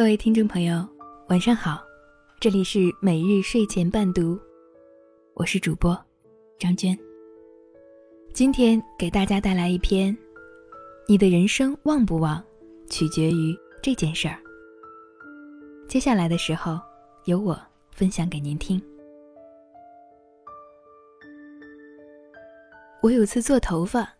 [0.00, 0.82] 各位听众朋友，
[1.28, 1.78] 晚上好，
[2.40, 4.40] 这里是每日睡前伴读，
[5.34, 5.94] 我是主播
[6.58, 6.98] 张娟。
[8.32, 10.16] 今天给大家带来一篇：
[11.06, 12.42] 你的人生旺不旺，
[12.88, 14.38] 取决于这件事儿。
[15.86, 16.80] 接下来的时候，
[17.26, 17.60] 由我
[17.90, 18.80] 分享给您听。
[23.02, 24.10] 我有次做头发，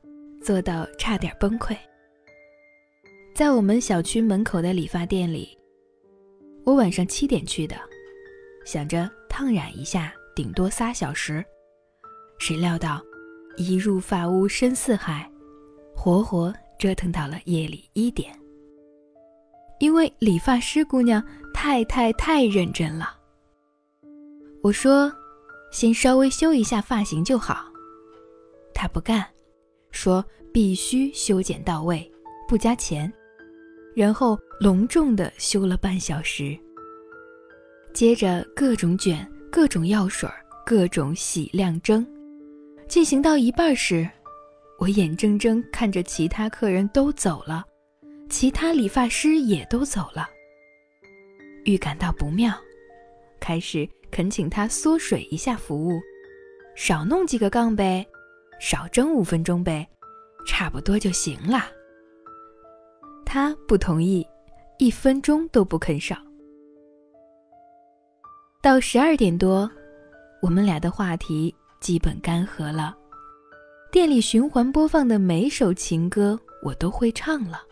[0.43, 1.75] 做到差点崩溃。
[3.35, 5.57] 在我们小区门口的理发店里。
[6.65, 7.77] 我晚上七点去的，
[8.65, 11.45] 想着烫染一下，顶多仨小时。
[12.39, 13.03] 谁料到，
[13.57, 15.31] 一入发屋深似海，
[15.95, 18.39] 活活折腾到了夜里一点。
[19.79, 23.19] 因为理发师姑娘太太太认真了。
[24.63, 25.11] 我说，
[25.73, 27.65] 先稍微修一下发型就好。
[28.75, 29.27] 她不干，
[29.91, 32.11] 说必须修剪到位，
[32.47, 33.11] 不加钱。
[33.95, 36.57] 然后隆重的修了半小时，
[37.93, 40.29] 接着各种卷、各种药水、
[40.65, 42.07] 各种洗亮蒸，
[42.89, 44.09] 进行到一半时，
[44.79, 47.65] 我眼睁睁看着其他客人都走了，
[48.29, 50.29] 其他理发师也都走了。
[51.65, 52.55] 预感到不妙，
[53.41, 56.01] 开始恳请他缩水一下服务，
[56.75, 58.07] 少弄几个杠呗，
[58.61, 59.87] 少蒸五分钟呗，
[60.47, 61.71] 差不多就行了。
[63.33, 64.27] 他不同意，
[64.81, 66.17] 一分钟都不肯少。
[68.61, 69.71] 到十二点多，
[70.43, 72.93] 我们俩的话题基本干涸了。
[73.93, 77.63] 店里循环播放的每首情歌，我都会唱了。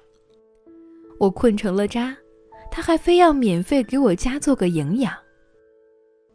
[1.19, 2.17] 我困成了渣，
[2.71, 5.13] 他还非要免费给我加做个营养。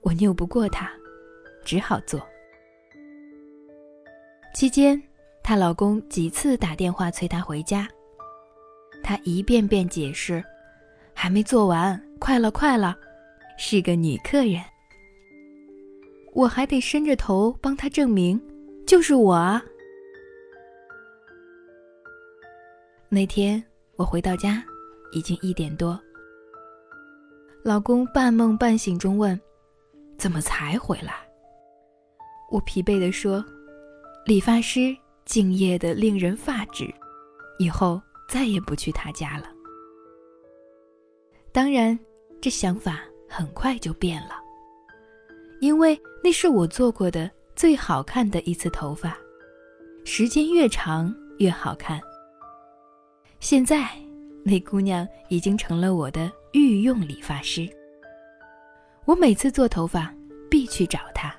[0.02, 0.92] 我拗不过他，
[1.64, 2.20] 只好做。
[4.54, 5.02] 期间，
[5.42, 7.88] 她老公几次打电话催她回家。
[9.04, 10.42] 他一遍遍解释，
[11.14, 12.98] 还没做完，快了，快了，
[13.58, 14.64] 是个女客人。
[16.34, 18.42] 我还得伸着头帮他证明，
[18.88, 19.62] 就是我啊。
[23.10, 23.62] 那天
[23.98, 24.64] 我回到家，
[25.12, 26.00] 已经一点多。
[27.64, 29.40] 老公半梦半醒中问
[30.18, 31.14] ：“怎么才回来？”
[32.50, 33.44] 我疲惫地说
[34.26, 36.92] ：“理发师敬业的令人发指，
[37.60, 39.50] 以后。”再也不去他家了。
[41.52, 41.98] 当然，
[42.42, 44.36] 这想法很快就变了，
[45.62, 49.18] 因为那是我做过的最好看的一次头发，
[50.04, 52.02] 时间越长越好看。
[53.40, 53.88] 现在，
[54.44, 57.70] 那姑娘已经成了我的御用理发师。
[59.06, 60.14] 我每次做头发
[60.50, 61.36] 必去找她，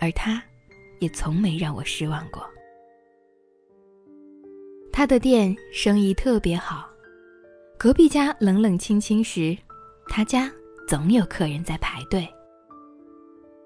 [0.00, 0.42] 而她，
[0.98, 2.44] 也从没让我失望过。
[4.92, 6.88] 他的店生意特别好，
[7.78, 9.56] 隔壁家冷冷清清时，
[10.08, 10.50] 他家
[10.86, 12.28] 总有客人在排队。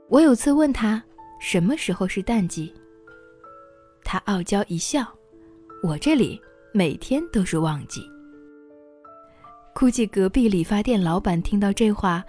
[0.09, 1.03] 我有次问他
[1.41, 2.73] 什么时候是淡季，
[4.05, 5.07] 他傲娇一笑
[5.83, 6.41] ：“我这里
[6.73, 8.03] 每天都是旺季。”
[9.75, 12.23] 估计隔壁理发店老板听到这话，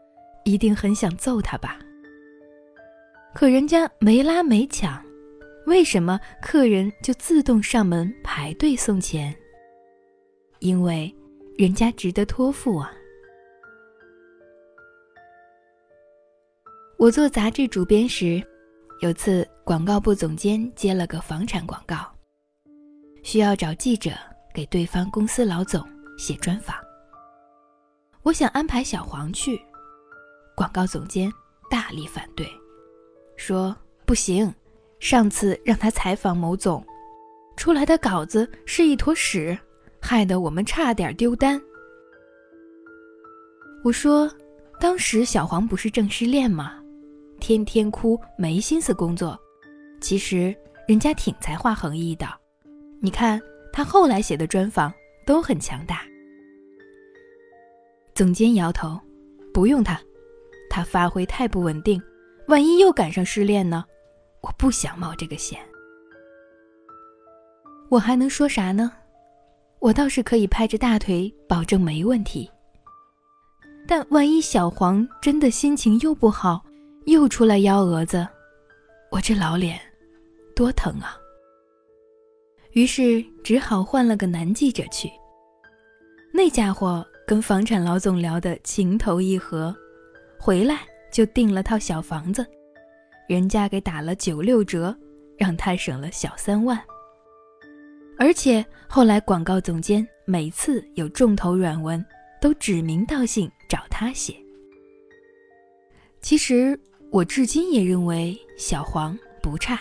[0.46, 1.78] 一定很想揍他吧。
[3.36, 5.04] 可人家没拉没抢。
[5.66, 9.36] 为什么客人就自动上门排队送钱？
[10.60, 11.14] 因为
[11.58, 12.92] 人家值得托付啊！
[16.98, 18.42] 我做杂志主编时，
[19.02, 21.98] 有次广告部总监接了个房产广告，
[23.24, 24.12] 需要找记者
[24.54, 25.84] 给对方公司老总
[26.18, 26.76] 写专访。
[28.22, 29.60] 我想安排小黄去，
[30.56, 31.32] 广告总监
[31.70, 32.48] 大力反对，
[33.36, 34.54] 说不行。
[35.00, 36.84] 上次让他采访某总，
[37.56, 39.58] 出来的稿子是一坨屎，
[40.00, 41.62] 害得我们差点丢单。
[43.84, 44.30] 我说，
[44.80, 46.82] 当时小黄不是正失恋吗？
[47.40, 49.40] 天天哭，没心思工作。
[50.02, 50.56] 其实
[50.88, 52.28] 人家挺才华横溢的，
[53.00, 53.40] 你看
[53.72, 54.92] 他后来写的专访
[55.26, 56.02] 都很强大。
[58.16, 59.00] 总监摇头，
[59.54, 60.00] 不用他，
[60.70, 62.02] 他发挥太不稳定，
[62.48, 63.86] 万一又赶上失恋呢？
[64.46, 65.60] 我不想冒这个险，
[67.90, 68.92] 我还能说啥呢？
[69.80, 72.48] 我倒是可以拍着大腿保证没问题。
[73.88, 76.64] 但万一小黄真的心情又不好，
[77.08, 78.28] 又出来幺蛾子，
[79.10, 79.80] 我这老脸
[80.56, 81.18] 多疼啊！
[82.74, 85.10] 于是只好换了个男记者去。
[86.32, 89.76] 那家伙跟房产老总聊得情投意合，
[90.40, 90.82] 回来
[91.12, 92.46] 就订了套小房子。
[93.28, 94.96] 人家给打了九六折，
[95.38, 96.82] 让他省了小三万。
[98.18, 102.04] 而且后来广告总监每次有重头软文，
[102.42, 104.36] 都指名道姓找他写。
[106.22, 106.80] 其实
[107.12, 109.80] 我至今也认为小黄不差，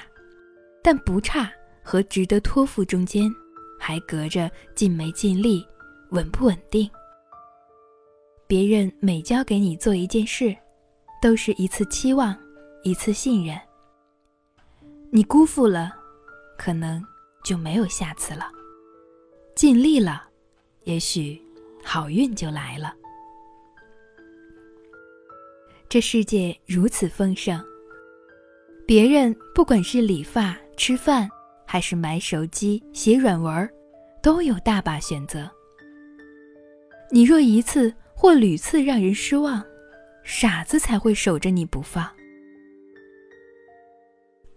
[0.82, 1.50] 但不差
[1.82, 3.32] 和值得托付中间，
[3.78, 5.64] 还隔着尽没尽力、
[6.10, 6.90] 稳不稳定。
[8.46, 10.54] 别人每交给你做一件事，
[11.22, 12.36] 都是一次期望，
[12.84, 13.58] 一次信任。
[15.10, 15.92] 你辜负了，
[16.58, 17.02] 可能
[17.42, 18.44] 就没有下次了；
[19.56, 20.24] 尽力了，
[20.82, 21.40] 也许
[21.82, 22.94] 好运就来了。
[25.88, 27.58] 这世界如此丰盛，
[28.86, 31.28] 别人不管是理发、吃饭，
[31.66, 33.70] 还是买手机、写软文
[34.22, 35.50] 都有大把选择。
[37.10, 39.64] 你若一次或屡次让人失望，
[40.22, 42.10] 傻子才会守着你不放。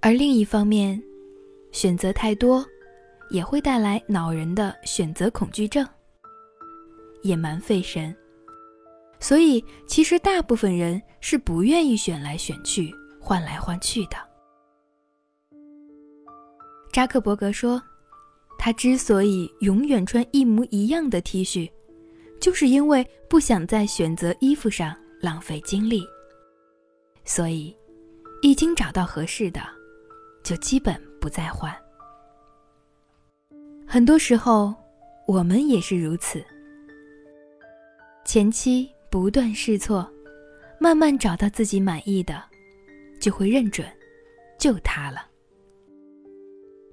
[0.01, 1.01] 而另一方面，
[1.71, 2.65] 选择太多，
[3.29, 5.85] 也会带来恼人的选择恐惧症，
[7.23, 8.15] 也蛮费神。
[9.19, 14.15] 所以，其实大部分人是不愿意选来选去、换来换去的。
[16.91, 17.81] 扎克伯格说，
[18.59, 21.69] 他之所以永远穿一模一样的 T 恤，
[22.39, 26.03] 就是因为不想在选择衣服上浪费精力。
[27.25, 27.75] 所以，
[28.41, 29.59] 已经找到合适的，
[30.47, 31.75] 就基本不再换。
[33.85, 34.73] 很多时候，
[35.27, 36.41] 我们也是如此。
[38.23, 38.89] 前期。
[39.09, 40.05] 不断试错，
[40.81, 42.43] 慢慢找到自己满意的，
[43.21, 43.87] 就会认准，
[44.59, 45.25] 就它了。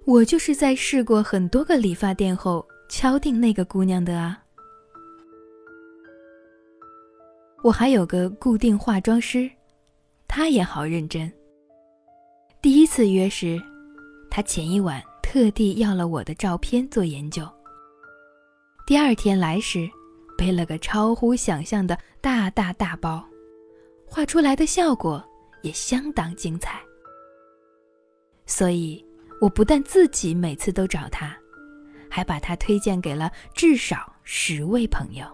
[0.07, 4.41] 我就是在试过很多个理发店后敲定那个姑娘的啊。
[7.65, 9.51] 我还有个固定化妆师，
[10.29, 11.31] 他也好认真。
[12.65, 13.63] 第一次约时，
[14.31, 17.47] 他前一晚特地要了我的照片做研究。
[18.87, 19.87] 第二天来时。
[20.37, 23.25] 背了个超乎想象的大大大包，
[24.05, 25.23] 画出来的效果
[25.63, 26.81] 也相当精彩。
[28.47, 29.05] 所以，
[29.41, 31.37] 我不但自己每次都找他，
[32.11, 35.25] 还把他推荐给了至少十位朋友。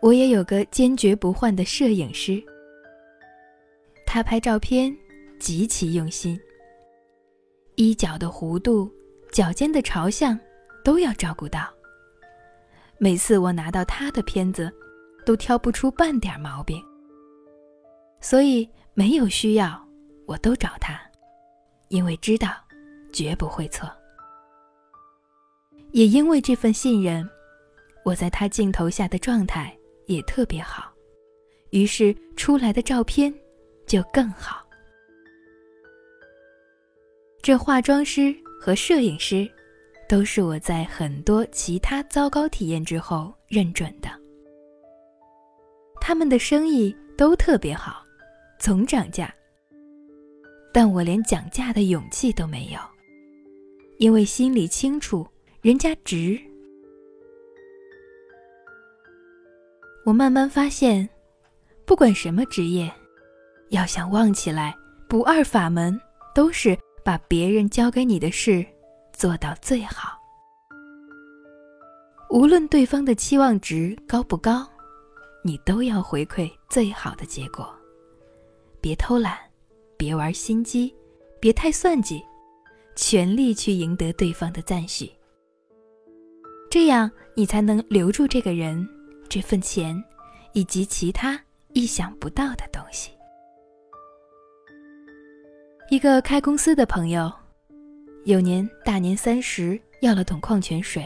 [0.00, 2.40] 我也有个坚决不换的摄影师，
[4.12, 4.92] 他拍照片
[5.38, 6.36] 极其用心，
[7.76, 8.92] 衣角的弧度、
[9.30, 10.36] 脚尖的朝向。
[10.82, 11.68] 都要照顾到。
[12.98, 14.72] 每次我拿到他的片子，
[15.24, 16.82] 都挑不出半点毛病。
[18.20, 19.80] 所以没有需要，
[20.26, 20.98] 我都找他，
[21.88, 22.48] 因为知道
[23.12, 23.88] 绝不会错。
[25.92, 27.28] 也因为这份信任，
[28.04, 30.90] 我在他镜头下的状态也特别好，
[31.70, 33.32] 于是出来的照片
[33.90, 34.64] 就更好。
[37.42, 39.50] 这化妆师和摄影师。
[40.10, 44.10] 都是我在很多其他糟糕体验之后认准的。
[46.00, 48.04] 他们的生意都特别好，
[48.58, 49.32] 总涨价。
[50.74, 52.80] 但我连讲价的勇气都没有，
[53.98, 55.24] 因为心里清楚
[55.60, 56.36] 人家值。
[60.04, 61.08] 我慢慢发现，
[61.84, 62.92] 不管什么职业，
[63.70, 64.76] 要想旺起来，
[65.08, 65.98] 不二法门
[66.34, 68.64] 都是把别人交给你的事。
[69.12, 70.18] 做到最好，
[72.30, 74.66] 无论对方的期望值高不高，
[75.44, 77.70] 你都要回馈最好的结果。
[78.80, 79.36] 别偷懒，
[79.98, 80.94] 别玩心机，
[81.38, 82.24] 别太算计，
[82.96, 85.12] 全力去赢得对方的赞许。
[86.70, 88.88] 这样，你才能留住这个人、
[89.28, 90.02] 这份钱，
[90.54, 91.38] 以及其他
[91.74, 93.10] 意想不到的东西。
[95.90, 97.30] 一个开公司的朋友。
[98.24, 101.04] 有年大年三十要了桶矿泉水，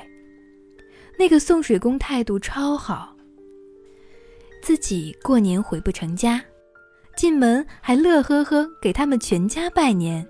[1.18, 3.16] 那个送水工态度超好。
[4.62, 6.44] 自己过年回不成家，
[7.16, 10.26] 进门还乐呵呵给他们全家拜年。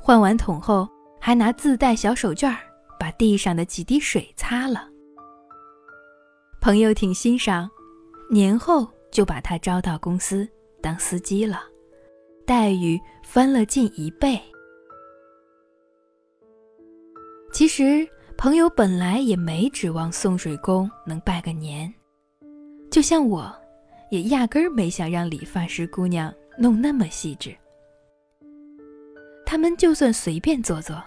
[0.00, 0.88] 换完桶后，
[1.20, 2.56] 还拿自带小手绢
[2.98, 4.88] 把地上的几滴水擦了。
[6.58, 7.70] 朋友挺欣赏，
[8.30, 10.48] 年后就把他招到公司
[10.80, 11.64] 当司机了，
[12.52, 14.38] 待遇翻了近一倍。
[17.50, 18.06] 其实，
[18.36, 21.90] 朋友本来也没指望送水工能拜个年，
[22.90, 23.50] 就像我，
[24.10, 27.56] 也压根儿没想让理发师姑娘弄那么细致。
[29.46, 31.02] 他们就算随便做做，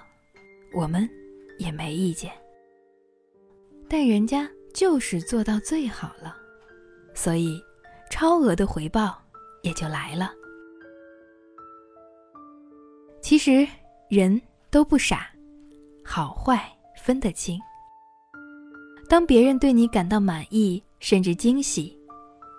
[0.74, 1.08] 我们
[1.60, 2.32] 也没意见。
[3.88, 6.36] 但人家就是做到最好了，
[7.14, 7.62] 所以
[8.10, 9.16] 超额的回报
[9.62, 10.34] 也就来了。
[13.26, 13.68] 其实
[14.08, 14.40] 人
[14.70, 15.28] 都不傻。
[16.04, 16.64] 好坏
[16.96, 17.60] 分得清，
[19.10, 21.98] 当别人对你感到满意，甚至惊喜，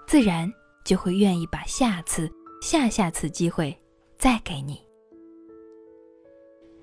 [0.09, 0.53] 自然
[0.85, 2.29] 就会愿意把下次、
[2.61, 3.81] 下下次机会
[4.19, 4.85] 再给你。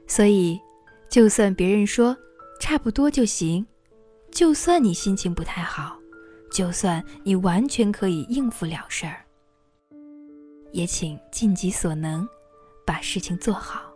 [0.07, 0.57] 所以，
[1.09, 2.15] 就算别人说
[2.61, 3.67] 差不多就行，
[4.31, 5.97] 就算你心情不太好，
[6.53, 9.25] 就算你完全可以应付了事儿，
[10.71, 12.25] 也请尽己所能，
[12.85, 13.91] 把事情做好。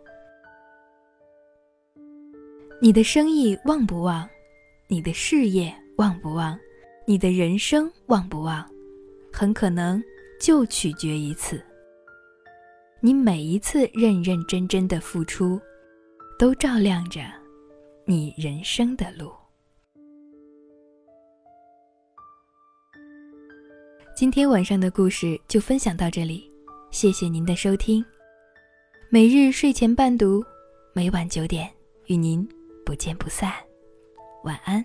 [2.80, 4.28] 你的生意旺不旺？
[4.86, 6.58] 你的事业旺不旺？
[7.06, 8.68] 你的人生旺不旺？
[9.32, 10.02] 很可能
[10.40, 11.62] 就取决于此。
[13.00, 15.60] 你每一次认认真真的付出，
[16.38, 17.20] 都照亮着
[18.04, 19.32] 你人生的路。
[24.16, 26.50] 今天晚上的故事就分享到这里，
[26.90, 28.04] 谢谢您的收听。
[29.10, 30.44] 每日睡前伴读，
[30.92, 31.66] 每晚九点
[32.08, 32.46] 与您。
[32.84, 33.50] 不见不散，
[34.44, 34.84] 晚安。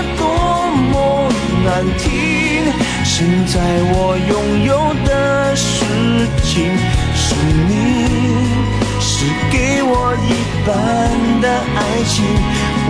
[1.63, 2.09] 难听，
[3.03, 3.59] 现在
[3.93, 5.85] 我拥有的事
[6.43, 6.75] 情
[7.15, 7.35] 是
[7.67, 7.71] 你，
[8.99, 10.29] 是给我一
[10.65, 10.69] 半
[11.39, 12.25] 的爱情。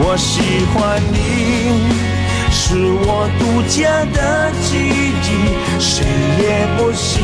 [0.04, 0.42] 我喜
[0.74, 1.16] 欢你，
[2.50, 2.76] 是
[3.06, 4.78] 我独家的记
[5.22, 5.30] 忆，
[5.80, 6.06] 谁
[6.40, 6.44] 也
[6.78, 7.22] 不行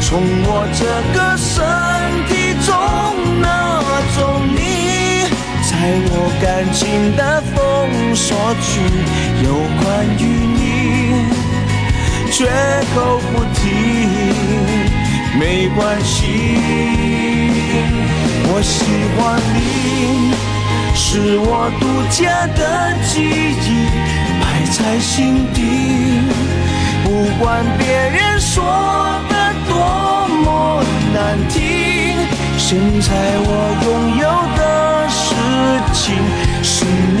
[0.00, 0.84] 从我这
[1.16, 1.56] 个身
[2.28, 2.30] 体
[2.66, 2.70] 中
[3.40, 3.46] 拿
[4.14, 4.18] 走
[4.54, 4.60] 你。
[5.64, 5.70] 在
[6.10, 6.80] 我感情
[7.16, 8.80] 的封锁区，
[9.44, 10.20] 有关于
[10.58, 10.60] 你，
[12.32, 12.44] 绝
[12.92, 12.96] 口
[13.30, 13.60] 不提，
[15.38, 16.12] 没关系。
[18.48, 18.74] 我喜
[19.16, 19.58] 欢你，
[20.94, 22.20] 是我独家
[22.58, 22.60] 的
[23.06, 23.68] 记忆，
[24.40, 24.42] 摆
[24.72, 25.58] 在心底。
[27.04, 28.52] 不管别人说
[29.30, 29.34] 的
[29.68, 29.72] 多
[30.44, 30.46] 么
[31.14, 31.16] 难
[31.48, 31.60] 听。
[32.58, 33.08] 现在
[33.44, 33.48] 我
[33.84, 33.88] 拥
[34.18, 34.24] 有
[34.58, 34.60] 的
[35.08, 35.24] 事
[35.92, 36.02] 情，
[36.62, 36.84] 是
[37.16, 37.20] 你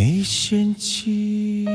[0.00, 1.66] 没嫌弃。